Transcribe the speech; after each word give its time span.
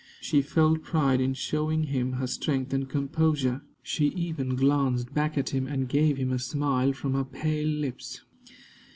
She 0.19 0.41
felt 0.41 0.81
pride 0.81 1.21
in 1.21 1.35
showing 1.35 1.83
him 1.83 2.13
her 2.13 2.25
strength 2.25 2.73
and 2.73 2.89
composure. 2.89 3.61
She 3.83 4.07
even 4.07 4.55
glanced 4.55 5.13
back 5.13 5.37
at 5.37 5.51
him, 5.51 5.67
and 5.67 5.87
gave 5.87 6.17
him 6.17 6.31
a 6.33 6.39
smile 6.39 6.91
from 6.91 7.13
her 7.13 7.23
pale 7.23 7.67
lips. 7.69 8.21